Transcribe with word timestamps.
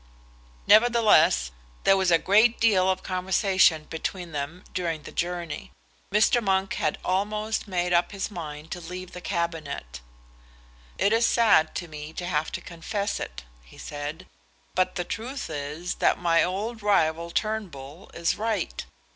Nevertheless, 0.65 1.51
there 1.83 1.95
was 1.95 2.09
a 2.09 2.17
great 2.17 2.59
deal 2.59 2.89
of 2.89 3.03
conversation 3.03 3.83
between 3.83 4.31
them 4.31 4.63
during 4.73 5.03
the 5.03 5.11
journey. 5.11 5.69
Mr. 6.11 6.41
Monk 6.41 6.73
had 6.73 6.97
almost 7.05 7.67
made 7.67 7.93
up 7.93 8.11
his 8.11 8.31
mind 8.31 8.71
to 8.71 8.81
leave 8.81 9.11
the 9.11 9.21
Cabinet. 9.21 10.01
"It 10.97 11.13
is 11.13 11.27
sad 11.27 11.75
to 11.75 11.87
me 11.87 12.13
to 12.13 12.25
have 12.25 12.51
to 12.53 12.61
confess 12.61 13.19
it," 13.19 13.43
he 13.61 13.77
said, 13.77 14.25
"but 14.73 14.95
the 14.95 15.03
truth 15.05 15.51
is 15.51 15.93
that 15.93 16.17
my 16.17 16.43
old 16.43 16.81
rival, 16.81 17.29
Turnbull, 17.29 18.09
is 18.15 18.35
right. 18.39 18.83